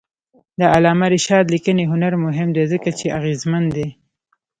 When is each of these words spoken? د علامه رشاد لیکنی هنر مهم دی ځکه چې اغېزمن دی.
د 0.59 0.61
علامه 0.73 1.07
رشاد 1.15 1.45
لیکنی 1.53 1.85
هنر 1.91 2.13
مهم 2.25 2.49
دی 2.55 2.63
ځکه 2.73 2.89
چې 2.99 3.13
اغېزمن 3.17 3.63
دی. 3.75 3.87